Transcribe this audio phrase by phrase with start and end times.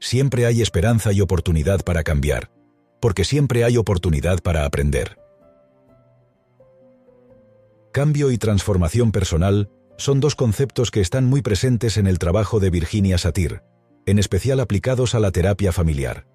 [0.00, 2.50] siempre hay esperanza y oportunidad para cambiar,
[3.00, 5.18] porque siempre hay oportunidad para aprender.
[7.92, 12.70] Cambio y transformación personal son dos conceptos que están muy presentes en el trabajo de
[12.70, 13.62] Virginia Satir,
[14.06, 16.26] en especial aplicados a la terapia familiar.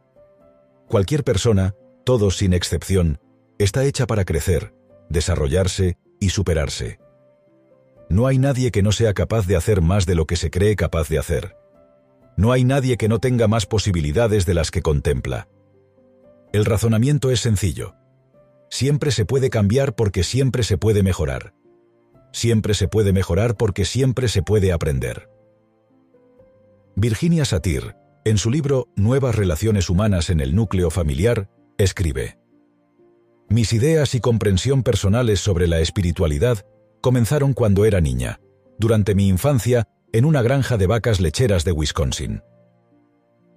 [0.88, 1.74] Cualquier persona,
[2.04, 3.20] todos sin excepción,
[3.58, 4.74] está hecha para crecer,
[5.10, 7.00] desarrollarse y superarse.
[8.10, 10.76] No hay nadie que no sea capaz de hacer más de lo que se cree
[10.76, 11.56] capaz de hacer.
[12.36, 15.48] No hay nadie que no tenga más posibilidades de las que contempla.
[16.52, 17.96] El razonamiento es sencillo.
[18.70, 21.54] Siempre se puede cambiar porque siempre se puede mejorar.
[22.32, 25.30] Siempre se puede mejorar porque siempre se puede aprender.
[26.96, 32.38] Virginia Satir, en su libro Nuevas Relaciones Humanas en el Núcleo Familiar, escribe,
[33.50, 36.66] Mis ideas y comprensión personales sobre la espiritualidad
[37.02, 38.40] comenzaron cuando era niña,
[38.80, 42.44] durante mi infancia en una granja de vacas lecheras de Wisconsin.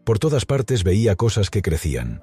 [0.05, 2.23] Por todas partes veía cosas que crecían.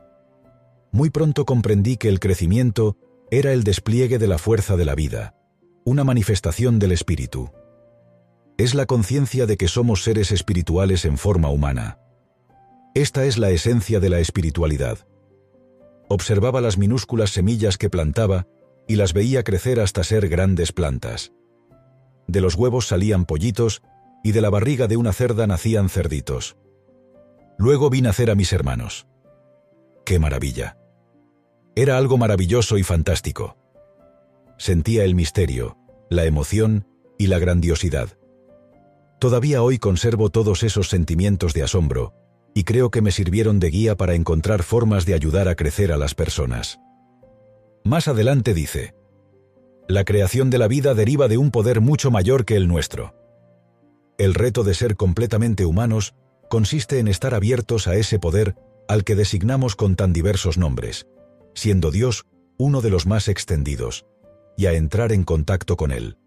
[0.92, 2.98] Muy pronto comprendí que el crecimiento
[3.30, 5.36] era el despliegue de la fuerza de la vida,
[5.86, 7.52] una manifestación del espíritu.
[8.58, 12.00] Es la conciencia de que somos seres espirituales en forma humana.
[12.96, 14.98] Esta es la esencia de la espiritualidad.
[16.10, 18.48] Observaba las minúsculas semillas que plantaba
[18.88, 21.34] y las veía crecer hasta ser grandes plantas.
[22.28, 23.84] De los huevos salían pollitos
[24.24, 26.56] y de la barriga de una cerda nacían cerditos.
[27.58, 29.06] Luego vi nacer a mis hermanos.
[30.06, 30.78] ¡Qué maravilla!
[31.76, 33.58] Era algo maravilloso y fantástico
[34.64, 35.78] sentía el misterio,
[36.10, 38.18] la emoción y la grandiosidad.
[39.20, 42.14] Todavía hoy conservo todos esos sentimientos de asombro,
[42.54, 45.98] y creo que me sirvieron de guía para encontrar formas de ayudar a crecer a
[45.98, 46.80] las personas.
[47.84, 48.96] Más adelante dice,
[49.90, 53.14] La creación de la vida deriva de un poder mucho mayor que el nuestro.
[54.18, 56.14] El reto de ser completamente humanos
[56.50, 58.56] consiste en estar abiertos a ese poder
[58.88, 61.08] al que designamos con tan diversos nombres,
[61.56, 62.26] siendo Dios
[62.58, 64.06] uno de los más extendidos,
[64.56, 66.18] y a entrar en contacto con Él.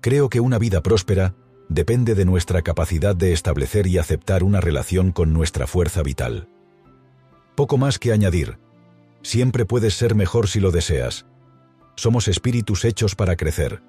[0.00, 1.36] Creo que una vida próspera
[1.68, 6.48] depende de nuestra capacidad de establecer y aceptar una relación con nuestra fuerza vital.
[7.54, 8.58] Poco más que añadir.
[9.22, 11.26] Siempre puedes ser mejor si lo deseas.
[11.94, 13.82] Somos espíritus hechos para crecer,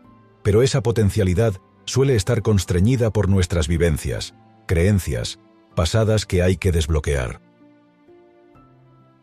[0.44, 4.34] pero esa potencialidad suele estar constreñida por nuestras vivencias,
[4.66, 5.40] creencias,
[5.76, 7.42] pasadas que hay que desbloquear.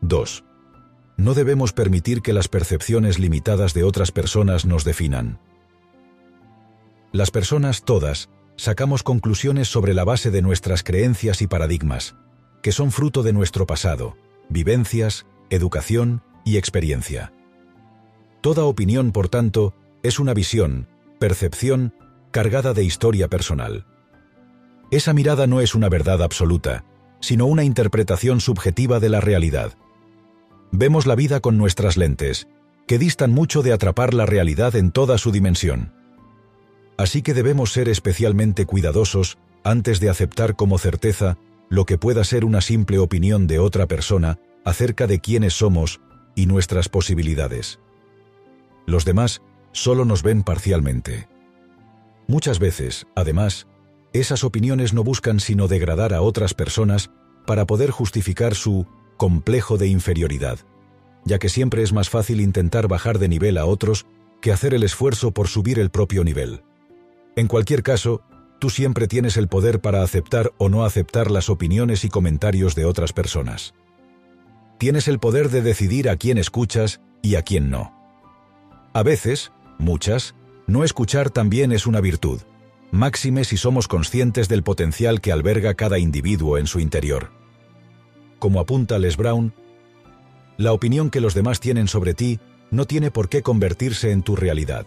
[0.00, 0.44] 2.
[1.16, 5.38] No debemos permitir que las percepciones limitadas de otras personas nos definan.
[7.12, 12.14] Las personas todas sacamos conclusiones sobre la base de nuestras creencias y paradigmas,
[12.62, 14.16] que son fruto de nuestro pasado,
[14.48, 17.32] vivencias, educación y experiencia.
[18.40, 20.88] Toda opinión, por tanto, es una visión,
[21.18, 21.94] percepción,
[22.30, 23.86] cargada de historia personal.
[24.90, 26.84] Esa mirada no es una verdad absoluta,
[27.20, 29.72] sino una interpretación subjetiva de la realidad
[30.72, 32.48] vemos la vida con nuestras lentes,
[32.86, 35.92] que distan mucho de atrapar la realidad en toda su dimensión.
[36.96, 41.38] Así que debemos ser especialmente cuidadosos antes de aceptar como certeza
[41.68, 46.00] lo que pueda ser una simple opinión de otra persona acerca de quiénes somos
[46.34, 47.78] y nuestras posibilidades.
[48.86, 49.40] Los demás
[49.72, 51.28] solo nos ven parcialmente.
[52.30, 53.66] Muchas veces, además,
[54.12, 57.10] esas opiniones no buscan sino degradar a otras personas
[57.44, 58.86] para poder justificar su
[59.16, 60.60] complejo de inferioridad,
[61.24, 64.06] ya que siempre es más fácil intentar bajar de nivel a otros
[64.40, 66.62] que hacer el esfuerzo por subir el propio nivel.
[67.34, 68.22] En cualquier caso,
[68.60, 72.84] tú siempre tienes el poder para aceptar o no aceptar las opiniones y comentarios de
[72.84, 73.74] otras personas.
[74.78, 77.92] Tienes el poder de decidir a quién escuchas y a quién no.
[78.94, 80.36] A veces, muchas,
[80.70, 82.40] no escuchar también es una virtud,
[82.90, 87.40] máxime si somos conscientes del potencial que alberga cada individuo en su interior
[88.40, 89.52] como apunta Les Brown,
[90.56, 92.40] la opinión que los demás tienen sobre ti
[92.72, 94.86] no tiene por qué convertirse en tu realidad.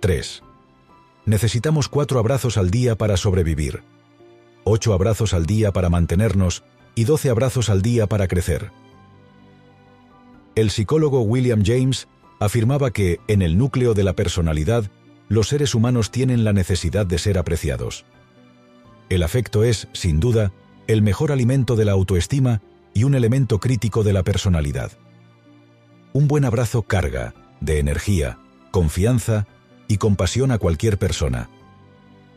[0.00, 0.42] 3.
[1.26, 3.82] Necesitamos cuatro abrazos al día para sobrevivir,
[4.64, 8.72] ocho abrazos al día para mantenernos y doce abrazos al día para crecer.
[10.54, 12.08] El psicólogo William James
[12.40, 14.90] afirmaba que, en el núcleo de la personalidad,
[15.28, 18.04] los seres humanos tienen la necesidad de ser apreciados.
[19.08, 20.52] El afecto es, sin duda,
[20.86, 22.62] el mejor alimento de la autoestima
[22.94, 24.92] y un elemento crítico de la personalidad.
[26.12, 28.38] Un buen abrazo carga, de energía,
[28.70, 29.46] confianza
[29.86, 31.50] y compasión a cualquier persona.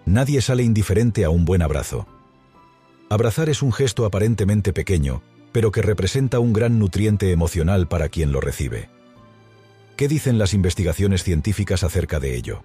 [0.06, 2.08] Nadie sale indiferente a un buen abrazo.
[3.10, 5.22] Abrazar es un gesto aparentemente pequeño,
[5.52, 8.90] pero que representa un gran nutriente emocional para quien lo recibe.
[10.02, 12.64] ¿Qué dicen las investigaciones científicas acerca de ello?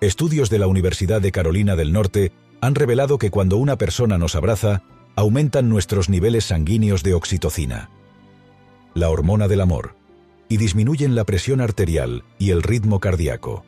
[0.00, 2.30] Estudios de la Universidad de Carolina del Norte
[2.60, 4.84] han revelado que cuando una persona nos abraza,
[5.16, 7.90] aumentan nuestros niveles sanguíneos de oxitocina,
[8.94, 9.96] la hormona del amor,
[10.48, 13.64] y disminuyen la presión arterial y el ritmo cardíaco.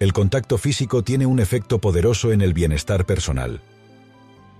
[0.00, 3.60] El contacto físico tiene un efecto poderoso en el bienestar personal.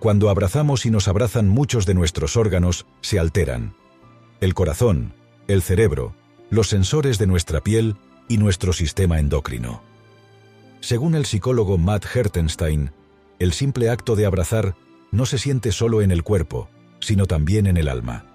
[0.00, 3.72] Cuando abrazamos y nos abrazan muchos de nuestros órganos, se alteran.
[4.42, 5.14] El corazón,
[5.48, 6.14] el cerebro,
[6.52, 7.96] los sensores de nuestra piel
[8.28, 9.82] y nuestro sistema endocrino.
[10.80, 12.90] Según el psicólogo Matt Hertenstein,
[13.38, 14.74] el simple acto de abrazar
[15.10, 16.68] no se siente solo en el cuerpo,
[17.00, 18.26] sino también en el alma.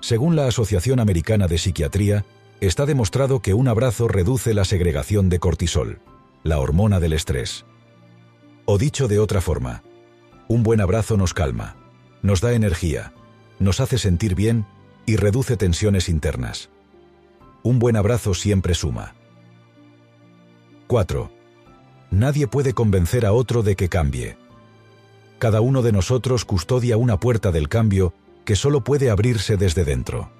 [0.00, 2.24] Según la Asociación Americana de Psiquiatría,
[2.60, 6.00] está demostrado que un abrazo reduce la segregación de cortisol,
[6.42, 7.64] la hormona del estrés.
[8.64, 9.84] O dicho de otra forma,
[10.48, 11.76] un buen abrazo nos calma,
[12.22, 13.12] nos da energía,
[13.60, 14.66] nos hace sentir bien
[15.06, 16.70] y reduce tensiones internas.
[17.62, 19.14] Un buen abrazo siempre suma.
[20.86, 21.30] 4.
[22.10, 24.36] Nadie puede convencer a otro de que cambie.
[25.38, 28.14] Cada uno de nosotros custodia una puerta del cambio
[28.44, 30.30] que solo puede abrirse desde dentro.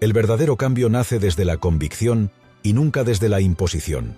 [0.00, 2.30] El verdadero cambio nace desde la convicción
[2.62, 4.16] y nunca desde la imposición.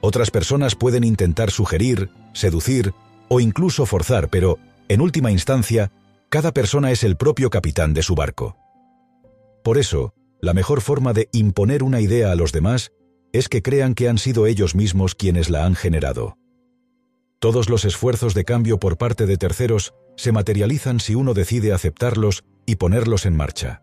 [0.00, 2.94] Otras personas pueden intentar sugerir, seducir
[3.28, 4.58] o incluso forzar, pero,
[4.88, 5.90] en última instancia,
[6.28, 8.56] cada persona es el propio capitán de su barco.
[9.66, 12.92] Por eso, la mejor forma de imponer una idea a los demás
[13.32, 16.38] es que crean que han sido ellos mismos quienes la han generado.
[17.40, 22.44] Todos los esfuerzos de cambio por parte de terceros se materializan si uno decide aceptarlos
[22.64, 23.82] y ponerlos en marcha.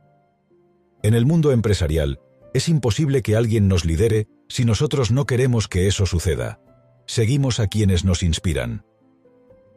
[1.02, 2.22] En el mundo empresarial,
[2.54, 6.62] es imposible que alguien nos lidere si nosotros no queremos que eso suceda.
[7.08, 8.86] Seguimos a quienes nos inspiran.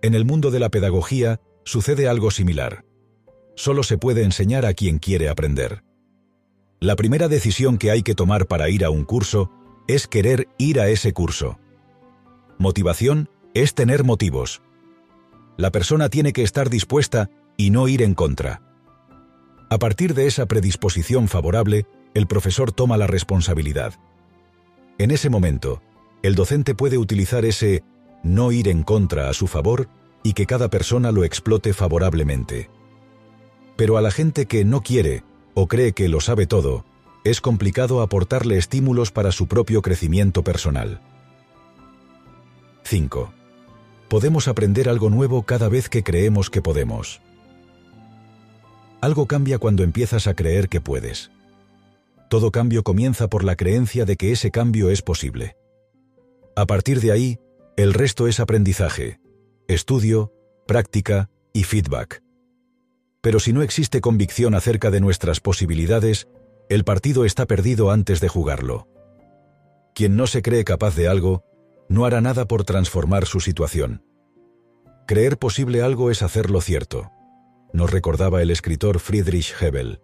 [0.03, 2.85] En el mundo de la pedagogía sucede algo similar.
[3.57, 5.83] Solo se puede enseñar a quien quiere aprender.
[6.81, 9.51] La primera decisión que hay que tomar para ir a un curso
[9.89, 11.59] es querer ir a ese curso.
[12.59, 14.61] Motivación es tener motivos.
[15.57, 18.61] La persona tiene que estar dispuesta y no ir en contra.
[19.71, 23.95] A partir de esa predisposición favorable, el profesor toma la responsabilidad.
[24.99, 25.83] En ese momento,
[26.23, 27.85] el docente puede utilizar ese
[28.23, 29.89] no ir en contra a su favor
[30.23, 32.69] y que cada persona lo explote favorablemente.
[33.77, 35.23] Pero a la gente que no quiere
[35.59, 36.85] o cree que lo sabe todo,
[37.25, 41.01] es complicado aportarle estímulos para su propio crecimiento personal.
[42.85, 43.33] 5.
[44.11, 47.23] Podemos aprender algo nuevo cada vez que creemos que podemos.
[49.01, 51.31] Algo cambia cuando empiezas a creer que puedes.
[52.29, 55.57] Todo cambio comienza por la creencia de que ese cambio es posible.
[56.55, 57.39] A partir de ahí,
[57.79, 59.21] el resto es aprendizaje,
[59.69, 60.35] estudio,
[60.67, 62.26] práctica y feedback.
[63.27, 66.29] Pero si no existe convicción acerca de nuestras posibilidades,
[66.69, 68.87] el partido está perdido antes de jugarlo.
[69.97, 71.43] Quien no se cree capaz de algo,
[71.89, 74.05] no hará nada por transformar su situación.
[75.09, 77.11] Creer posible algo es hacerlo cierto,
[77.73, 80.01] nos recordaba el escritor Friedrich Hebel.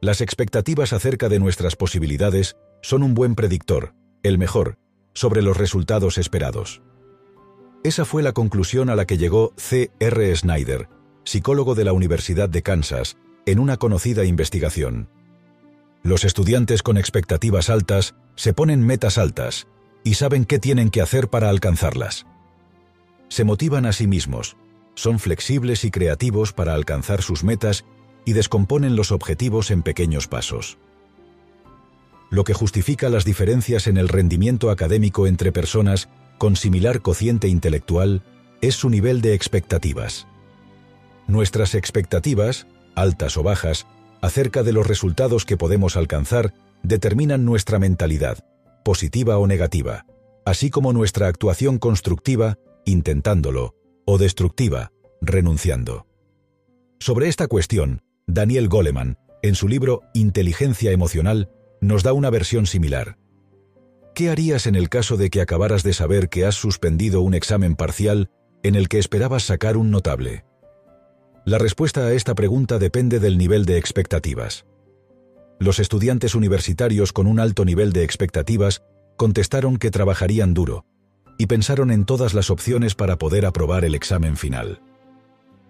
[0.00, 3.92] Las expectativas acerca de nuestras posibilidades son un buen predictor,
[4.22, 4.78] el mejor,
[5.14, 6.80] sobre los resultados esperados.
[7.82, 9.90] Esa fue la conclusión a la que llegó C.
[9.98, 10.36] R.
[10.36, 10.88] Snyder,
[11.30, 13.16] psicólogo de la Universidad de Kansas,
[13.46, 15.08] en una conocida investigación.
[16.02, 19.68] Los estudiantes con expectativas altas se ponen metas altas
[20.02, 22.26] y saben qué tienen que hacer para alcanzarlas.
[23.28, 24.56] Se motivan a sí mismos,
[24.96, 27.84] son flexibles y creativos para alcanzar sus metas
[28.24, 30.78] y descomponen los objetivos en pequeños pasos.
[32.28, 38.24] Lo que justifica las diferencias en el rendimiento académico entre personas con similar cociente intelectual
[38.62, 40.26] es su nivel de expectativas.
[41.30, 43.86] Nuestras expectativas, altas o bajas,
[44.20, 48.44] acerca de los resultados que podemos alcanzar determinan nuestra mentalidad,
[48.84, 50.06] positiva o negativa,
[50.44, 56.08] así como nuestra actuación constructiva, intentándolo, o destructiva, renunciando.
[56.98, 61.48] Sobre esta cuestión, Daniel Goleman, en su libro Inteligencia Emocional,
[61.80, 63.18] nos da una versión similar.
[64.16, 67.76] ¿Qué harías en el caso de que acabaras de saber que has suspendido un examen
[67.76, 68.30] parcial
[68.64, 70.49] en el que esperabas sacar un notable?
[71.50, 74.66] La respuesta a esta pregunta depende del nivel de expectativas.
[75.58, 78.84] Los estudiantes universitarios con un alto nivel de expectativas
[79.16, 80.84] contestaron que trabajarían duro
[81.38, 84.80] y pensaron en todas las opciones para poder aprobar el examen final.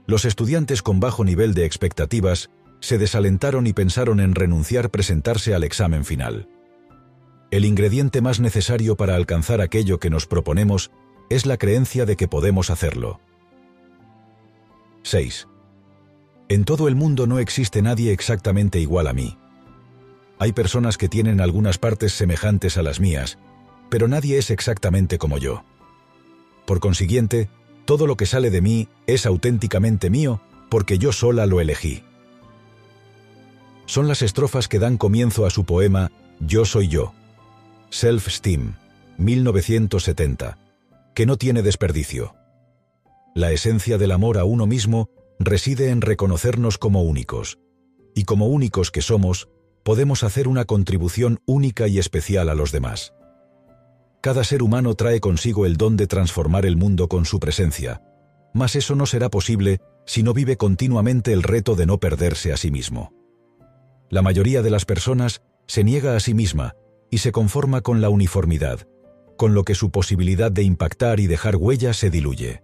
[0.06, 5.64] Los estudiantes con bajo nivel de expectativas se desalentaron y pensaron en renunciar presentarse al
[5.64, 6.46] examen final.
[7.50, 10.90] El ingrediente más necesario para alcanzar aquello que nos proponemos
[11.30, 13.18] es la creencia de que podemos hacerlo.
[15.04, 15.48] 6.
[16.50, 19.38] En todo el mundo no existe nadie exactamente igual a mí.
[20.40, 23.38] Hay personas que tienen algunas partes semejantes a las mías,
[23.88, 25.62] pero nadie es exactamente como yo.
[26.66, 27.48] Por consiguiente,
[27.84, 32.02] todo lo que sale de mí es auténticamente mío porque yo sola lo elegí.
[33.86, 37.14] Son las estrofas que dan comienzo a su poema Yo soy yo.
[37.90, 38.74] Self-Steam,
[39.18, 40.58] 1970,
[41.14, 42.34] que no tiene desperdicio.
[43.36, 47.58] La esencia del amor a uno mismo reside en reconocernos como únicos,
[48.14, 49.48] y como únicos que somos,
[49.82, 53.14] podemos hacer una contribución única y especial a los demás.
[54.20, 58.02] Cada ser humano trae consigo el don de transformar el mundo con su presencia,
[58.52, 62.58] mas eso no será posible si no vive continuamente el reto de no perderse a
[62.58, 63.14] sí mismo.
[64.10, 66.74] La mayoría de las personas se niega a sí misma
[67.10, 68.86] y se conforma con la uniformidad,
[69.38, 72.62] con lo que su posibilidad de impactar y dejar huella se diluye.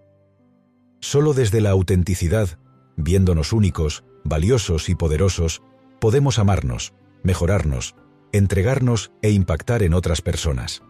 [1.01, 2.59] Solo desde la autenticidad,
[2.97, 5.63] viéndonos únicos, valiosos y poderosos,
[6.01, 7.95] podemos amarnos, mejorarnos,
[8.33, 10.83] entregarnos e impactar en otras personas.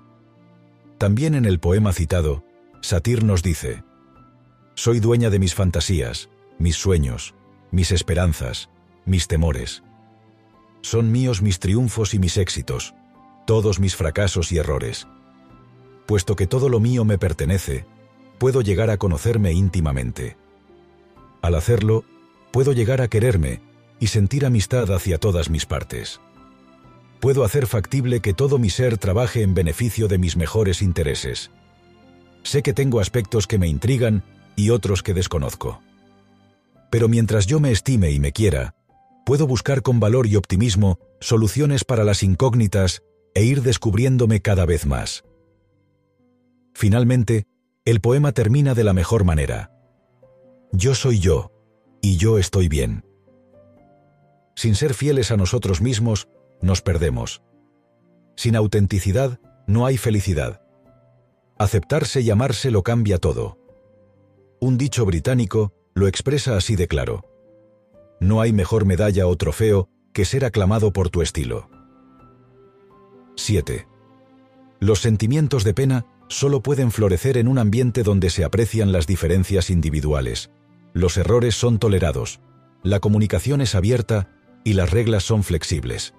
[0.99, 2.45] También en el poema citado,
[2.81, 3.85] Satir nos dice,
[4.75, 7.35] Soy dueña de mis fantasías, mis sueños,
[7.71, 8.71] mis esperanzas,
[9.05, 9.83] mis temores.
[10.83, 12.95] Son míos mis triunfos y mis éxitos,
[13.47, 15.07] todos mis fracasos y errores.
[16.07, 17.87] Puesto que todo lo mío me pertenece,
[18.39, 20.37] puedo llegar a conocerme íntimamente.
[21.43, 22.05] Al hacerlo,
[22.53, 23.61] puedo llegar a quererme
[24.01, 26.21] y sentir amistad hacia todas mis partes.
[27.21, 31.51] Puedo hacer factible que todo mi ser trabaje en beneficio de mis mejores intereses.
[32.43, 34.23] Sé que tengo aspectos que me intrigan
[34.55, 35.81] y otros que desconozco.
[36.91, 38.75] Pero mientras yo me estime y me quiera,
[39.25, 43.03] puedo buscar con valor y optimismo soluciones para las incógnitas
[43.35, 45.25] e ir descubriéndome cada vez más.
[46.75, 47.45] Finalmente,
[47.85, 49.76] el poema termina de la mejor manera.
[50.79, 51.53] Yo soy yo,
[52.03, 53.03] y yo estoy bien.
[54.55, 56.29] Sin ser fieles a nosotros mismos,
[56.61, 57.43] nos perdemos.
[58.37, 60.61] Sin autenticidad, no hay felicidad.
[61.59, 63.59] Aceptarse y amarse lo cambia todo.
[64.61, 67.25] Un dicho británico lo expresa así de claro.
[68.21, 71.71] No hay mejor medalla o trofeo que ser aclamado por tu estilo.
[73.37, 73.89] 7.
[74.81, 79.71] Los sentimientos de pena solo pueden florecer en un ambiente donde se aprecian las diferencias
[79.71, 80.51] individuales.
[80.97, 82.41] Los errores son tolerados,
[82.83, 84.31] la comunicación es abierta
[84.65, 86.15] y las reglas son flexibles.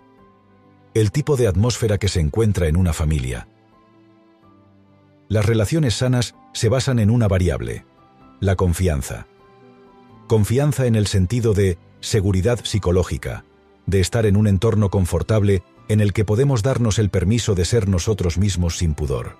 [0.93, 3.47] El tipo de atmósfera que se encuentra en una familia.
[5.29, 7.85] Las relaciones sanas se basan en una variable,
[8.39, 9.25] la confianza.
[10.27, 13.45] Confianza en el sentido de seguridad psicológica,
[13.87, 17.89] de estar en un entorno confortable en el que podemos darnos el permiso de ser
[17.89, 19.37] nosotros mismos sin pudor.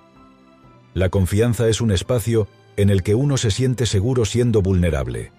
[0.94, 5.32] La confianza es un espacio en el que uno se siente seguro siendo vulnerable.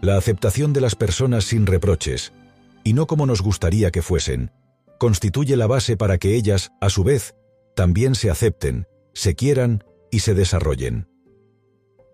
[0.00, 2.32] La aceptación de las personas sin reproches,
[2.82, 4.50] y no como nos gustaría que fuesen,
[4.98, 7.36] constituye la base para que ellas, a su vez,
[7.76, 11.06] también se acepten, se quieran y se desarrollen.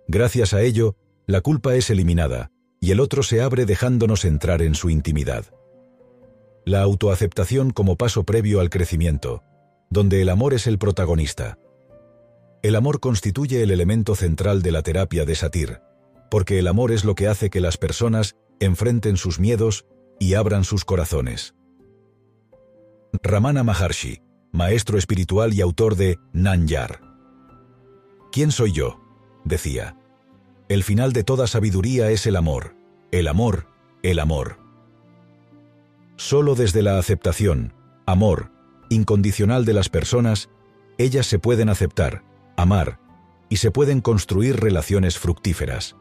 [0.08, 0.94] Gracias a ello,
[1.26, 5.46] la culpa es eliminada, y el otro se abre dejándonos entrar en su intimidad.
[6.66, 9.42] La autoaceptación como paso previo al crecimiento,
[9.88, 11.58] donde el amor es el protagonista.
[12.62, 15.80] El amor constituye el elemento central de la terapia de Satir,
[16.30, 19.86] porque el amor es lo que hace que las personas enfrenten sus miedos
[20.18, 21.54] y abran sus corazones.
[23.22, 24.20] Ramana Maharshi,
[24.52, 27.00] maestro espiritual y autor de Nanyar.
[28.32, 29.00] ¿Quién soy yo?
[29.44, 29.96] decía.
[30.68, 32.74] El final de toda sabiduría es el amor,
[33.12, 33.68] el amor,
[34.02, 34.58] el amor.
[36.16, 37.72] Solo desde la aceptación,
[38.04, 38.50] amor,
[38.90, 40.50] incondicional de las personas,
[40.98, 42.24] ellas se pueden aceptar,
[42.58, 42.98] amar,
[43.48, 45.96] y se pueden construir relaciones fructíferas.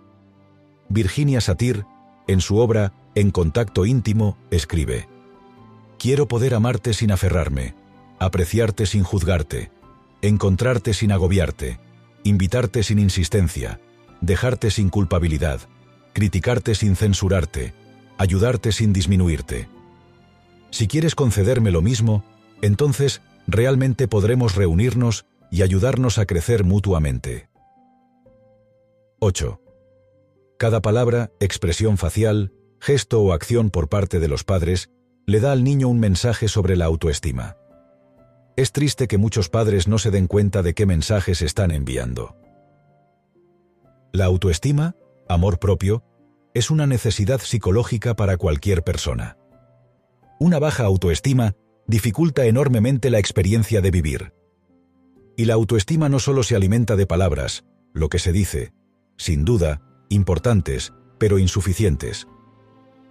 [0.89, 1.85] Virginia Satir,
[2.27, 5.07] en su obra En contacto íntimo, escribe,
[5.97, 7.73] Quiero poder amarte sin aferrarme,
[8.19, 9.71] apreciarte sin juzgarte,
[10.21, 11.79] encontrarte sin agobiarte,
[12.23, 13.79] invitarte sin insistencia,
[14.21, 15.61] dejarte sin culpabilidad,
[16.13, 17.73] criticarte sin censurarte,
[18.17, 19.69] ayudarte sin disminuirte.
[20.71, 22.23] Si quieres concederme lo mismo,
[22.61, 27.50] entonces realmente podremos reunirnos y ayudarnos a crecer mutuamente.
[29.20, 29.62] 8.
[30.58, 34.89] Cada palabra, expresión facial, gesto o acción por parte de los padres
[35.25, 37.58] le da al niño un mensaje sobre la autoestima.
[38.56, 42.36] Es triste que muchos padres no se den cuenta de qué mensajes están enviando.
[44.13, 44.96] La autoestima,
[45.27, 46.04] amor propio,
[46.54, 49.38] es una necesidad psicológica para cualquier persona.
[50.39, 51.56] Una baja autoestima
[51.88, 54.34] dificulta enormemente la experiencia de vivir.
[55.38, 57.63] Y la autoestima no solo se alimenta de palabras,
[57.94, 58.74] lo que se dice,
[59.17, 62.27] sin duda, importantes, pero insuficientes,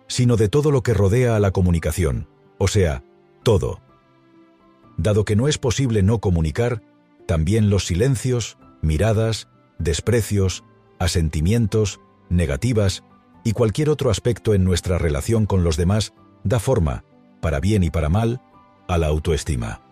[0.09, 2.29] sino de todo lo que rodea a la comunicación,
[2.59, 3.05] o sea,
[3.43, 3.81] todo.
[4.97, 6.83] Dado que no es posible no comunicar,
[7.27, 10.65] también los silencios, miradas, desprecios,
[10.99, 13.05] asentimientos, negativas
[13.45, 17.05] y cualquier otro aspecto en nuestra relación con los demás da forma,
[17.41, 18.41] para bien y para mal,
[18.89, 19.83] a la autoestima.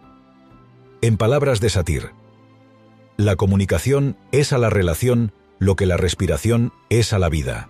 [1.03, 2.11] En palabras de Satir,
[3.16, 7.68] la comunicación es a la relación lo que la respiración es a la vida.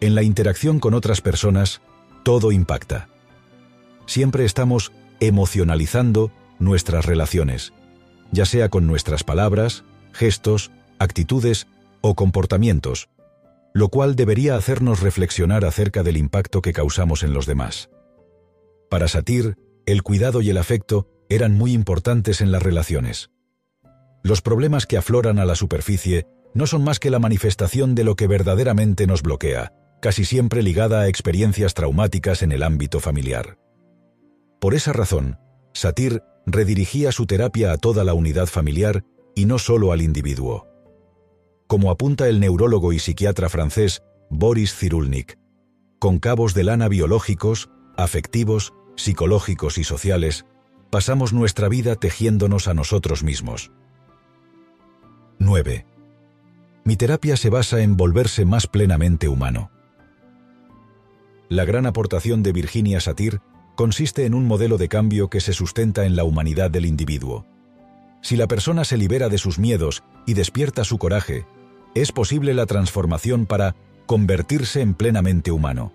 [0.00, 1.80] En la interacción con otras personas,
[2.22, 3.08] todo impacta.
[4.06, 7.72] Siempre estamos emocionalizando nuestras relaciones,
[8.30, 11.66] ya sea con nuestras palabras, gestos, actitudes
[12.00, 13.08] o comportamientos,
[13.72, 17.90] lo cual debería hacernos reflexionar acerca del impacto que causamos en los demás.
[18.90, 23.30] Para Satir, el cuidado y el afecto eran muy importantes en las relaciones.
[24.22, 28.16] Los problemas que afloran a la superficie no son más que la manifestación de lo
[28.16, 33.58] que verdaderamente nos bloquea, casi siempre ligada a experiencias traumáticas en el ámbito familiar.
[34.60, 35.38] Por esa razón,
[35.78, 39.04] Satir redirigía su terapia a toda la unidad familiar
[39.36, 40.66] y no solo al individuo.
[41.68, 45.38] Como apunta el neurólogo y psiquiatra francés Boris Cyrulnik,
[46.00, 50.46] con cabos de lana biológicos, afectivos, psicológicos y sociales,
[50.90, 53.70] pasamos nuestra vida tejiéndonos a nosotros mismos.
[55.38, 55.86] 9.
[56.84, 59.70] Mi terapia se basa en volverse más plenamente humano.
[61.48, 63.40] La gran aportación de Virginia Satir
[63.76, 67.46] consiste en un modelo de cambio que se sustenta en la humanidad del individuo.
[68.20, 71.46] Si la persona se libera de sus miedos y despierta su coraje,
[71.94, 73.76] es posible la transformación para
[74.06, 75.92] convertirse en plenamente humano.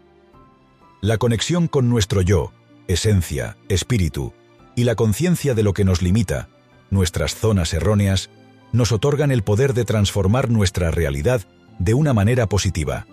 [1.01, 2.53] La conexión con nuestro yo,
[2.87, 4.33] esencia, espíritu,
[4.75, 6.47] y la conciencia de lo que nos limita,
[6.89, 8.29] nuestras zonas erróneas,
[8.73, 11.41] nos otorgan el poder de transformar nuestra realidad
[11.79, 13.07] de una manera positiva.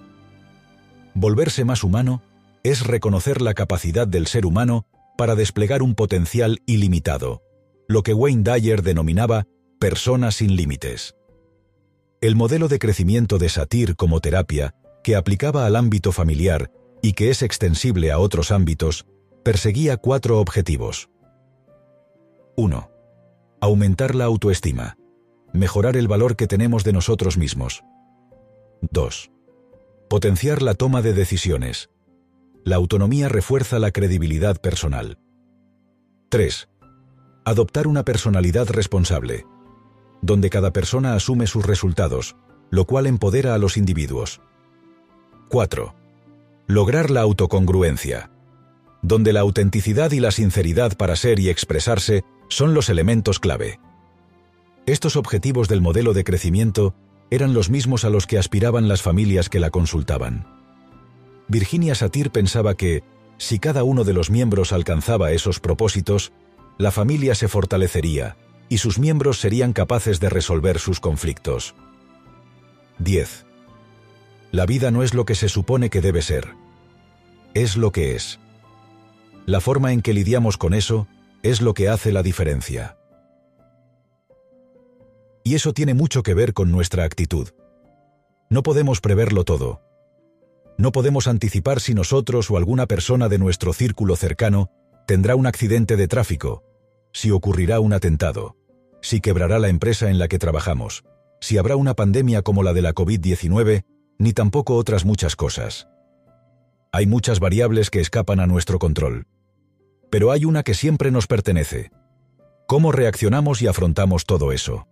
[1.14, 2.22] Volverse más humano
[2.64, 4.86] es reconocer la capacidad del ser humano
[5.16, 7.42] para desplegar un potencial ilimitado,
[7.88, 9.46] lo que Wayne Dyer denominaba
[9.78, 11.14] persona sin límites.
[12.22, 14.74] El modelo de crecimiento de Satir como terapia,
[15.04, 16.70] que aplicaba al ámbito familiar
[17.02, 19.06] y que es extensible a otros ámbitos,
[19.42, 21.10] perseguía cuatro objetivos.
[22.56, 22.90] 1.
[23.60, 24.96] Aumentar la autoestima
[25.52, 27.84] mejorar el valor que tenemos de nosotros mismos.
[28.90, 29.30] 2.
[30.08, 31.90] Potenciar la toma de decisiones.
[32.64, 35.18] La autonomía refuerza la credibilidad personal.
[36.30, 36.68] 3.
[37.44, 39.46] Adoptar una personalidad responsable,
[40.22, 42.36] donde cada persona asume sus resultados,
[42.70, 44.40] lo cual empodera a los individuos.
[45.48, 45.94] 4.
[46.66, 48.30] Lograr la autocongruencia,
[49.02, 53.80] donde la autenticidad y la sinceridad para ser y expresarse son los elementos clave.
[54.86, 56.94] Estos objetivos del modelo de crecimiento
[57.30, 60.46] eran los mismos a los que aspiraban las familias que la consultaban.
[61.48, 63.02] Virginia Satir pensaba que,
[63.38, 66.32] si cada uno de los miembros alcanzaba esos propósitos,
[66.78, 68.36] la familia se fortalecería
[68.68, 71.74] y sus miembros serían capaces de resolver sus conflictos.
[72.98, 73.46] 10.
[74.52, 76.54] La vida no es lo que se supone que debe ser.
[77.54, 78.38] Es lo que es.
[79.46, 81.08] La forma en que lidiamos con eso
[81.42, 82.96] es lo que hace la diferencia.
[85.42, 87.48] Y eso tiene mucho que ver con nuestra actitud.
[88.50, 89.80] No podemos preverlo todo.
[90.76, 94.70] No podemos anticipar si nosotros o alguna persona de nuestro círculo cercano
[95.06, 96.64] tendrá un accidente de tráfico,
[97.12, 98.56] si ocurrirá un atentado,
[99.02, 101.04] si quebrará la empresa en la que trabajamos,
[101.40, 103.84] si habrá una pandemia como la de la COVID-19,
[104.18, 105.88] ni tampoco otras muchas cosas.
[106.92, 109.26] Hay muchas variables que escapan a nuestro control.
[110.10, 111.90] Pero hay una que siempre nos pertenece.
[112.66, 114.86] ¿Cómo reaccionamos y afrontamos todo eso?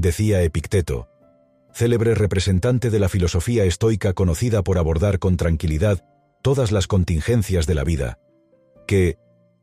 [0.00, 1.08] Decía Epicteto,
[1.72, 6.04] célebre representante de la filosofía estoica conocida por abordar con tranquilidad
[6.42, 8.18] todas las contingencias de la vida,
[8.86, 9.18] que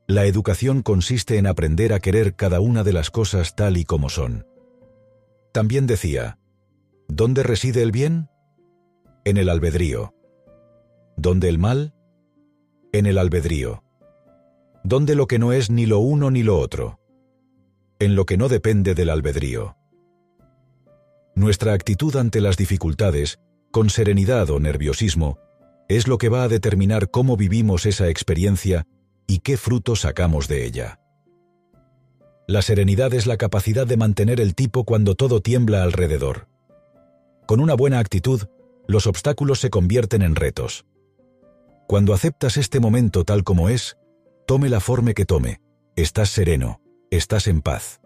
[0.08, 4.10] la educación consiste en aprender a querer cada una de las cosas tal y como
[4.10, 4.45] son.
[5.52, 6.38] También decía,
[7.08, 8.30] ¿dónde reside el bien?
[9.24, 10.13] En el albedrío.
[11.17, 11.95] ¿Dónde el mal?
[12.91, 13.84] En el albedrío.
[14.84, 17.00] ¿Dónde lo que no es ni lo uno ni lo otro?
[17.98, 19.76] En lo que no depende del albedrío.
[21.36, 25.38] Nuestra actitud ante las dificultades, con serenidad o nerviosismo,
[25.89, 28.88] es lo que va a determinar cómo vivimos esa experiencia
[29.28, 31.02] y qué fruto sacamos de ella.
[32.48, 36.48] La serenidad es la capacidad de mantener el tipo cuando todo tiembla alrededor.
[37.45, 38.43] Con una buena actitud,
[38.88, 40.86] los obstáculos se convierten en retos.
[41.86, 43.98] Cuando aceptas este momento tal como es,
[44.48, 45.60] tome la forma que tome,
[45.98, 46.80] estás sereno,
[47.12, 48.00] estás en paz.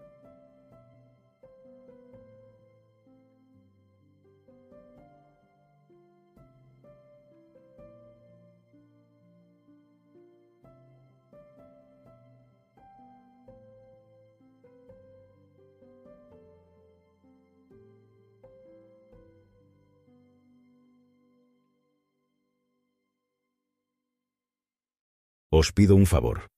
[25.60, 26.48] Os pido un favor.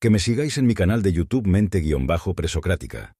[0.00, 3.12] Que me sigáis en mi canal de YouTube Mente-Presocrática.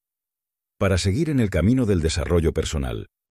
[0.78, 3.08] Para seguir en el camino del desarrollo personal,